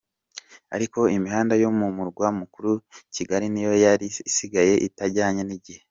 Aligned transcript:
Ariko 0.75 0.99
imihanda 1.17 1.53
yo 1.63 1.69
mu 1.77 1.87
Murwa 1.95 2.27
mukuru 2.39 2.71
Kigali 3.15 3.45
niyo 3.49 3.73
yari 3.85 4.05
isigaye 4.29 4.73
itajyanye 4.87 5.43
n’igihe. 5.45 5.79